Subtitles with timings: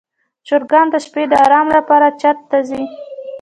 [0.47, 2.83] چرګان د شپې د آرام لپاره چت ته ځي.